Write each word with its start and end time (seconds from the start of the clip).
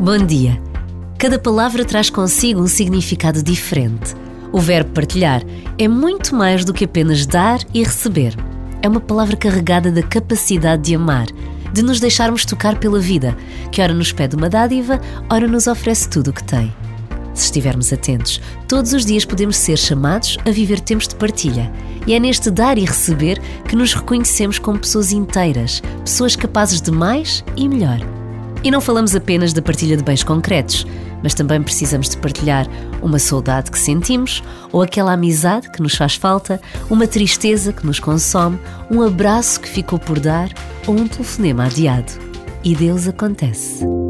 Bom 0.00 0.18
dia. 0.26 0.60
Cada 1.18 1.38
palavra 1.38 1.84
traz 1.84 2.10
consigo 2.10 2.60
um 2.60 2.66
significado 2.66 3.42
diferente. 3.42 4.14
O 4.52 4.60
verbo 4.60 4.92
partilhar 4.92 5.42
é 5.78 5.88
muito 5.88 6.34
mais 6.34 6.64
do 6.64 6.74
que 6.74 6.84
apenas 6.84 7.24
dar 7.26 7.60
e 7.72 7.82
receber. 7.82 8.34
É 8.82 8.88
uma 8.88 9.00
palavra 9.00 9.36
carregada 9.36 9.90
da 9.90 10.02
capacidade 10.02 10.82
de 10.82 10.94
amar, 10.94 11.26
de 11.72 11.82
nos 11.82 11.98
deixarmos 11.98 12.44
tocar 12.44 12.78
pela 12.78 13.00
vida, 13.00 13.36
que 13.72 13.80
ora 13.80 13.94
nos 13.94 14.12
pede 14.12 14.36
uma 14.36 14.50
dádiva, 14.50 15.00
ora 15.30 15.48
nos 15.48 15.66
oferece 15.66 16.08
tudo 16.08 16.28
o 16.28 16.32
que 16.34 16.44
tem. 16.44 16.72
Se 17.38 17.44
estivermos 17.44 17.92
atentos, 17.92 18.40
todos 18.66 18.92
os 18.92 19.06
dias 19.06 19.24
podemos 19.24 19.56
ser 19.56 19.78
chamados 19.78 20.36
a 20.44 20.50
viver 20.50 20.80
tempos 20.80 21.06
de 21.06 21.14
partilha. 21.14 21.72
E 22.04 22.12
é 22.12 22.18
neste 22.18 22.50
dar 22.50 22.76
e 22.76 22.84
receber 22.84 23.40
que 23.68 23.76
nos 23.76 23.94
reconhecemos 23.94 24.58
como 24.58 24.80
pessoas 24.80 25.12
inteiras, 25.12 25.80
pessoas 26.04 26.34
capazes 26.34 26.80
de 26.80 26.90
mais 26.90 27.44
e 27.56 27.68
melhor. 27.68 28.00
E 28.64 28.72
não 28.72 28.80
falamos 28.80 29.14
apenas 29.14 29.52
da 29.52 29.62
partilha 29.62 29.96
de 29.96 30.02
bens 30.02 30.24
concretos, 30.24 30.84
mas 31.22 31.32
também 31.32 31.62
precisamos 31.62 32.08
de 32.08 32.16
partilhar 32.16 32.66
uma 33.00 33.20
saudade 33.20 33.70
que 33.70 33.78
sentimos, 33.78 34.42
ou 34.72 34.82
aquela 34.82 35.12
amizade 35.12 35.70
que 35.70 35.80
nos 35.80 35.94
faz 35.94 36.16
falta, 36.16 36.60
uma 36.90 37.06
tristeza 37.06 37.72
que 37.72 37.86
nos 37.86 38.00
consome, 38.00 38.58
um 38.90 39.00
abraço 39.00 39.60
que 39.60 39.68
ficou 39.68 40.00
por 40.00 40.18
dar 40.18 40.50
ou 40.88 40.96
um 40.96 41.06
telefonema 41.06 41.66
adiado. 41.66 42.12
E 42.64 42.74
Deus 42.74 43.06
acontece. 43.06 44.07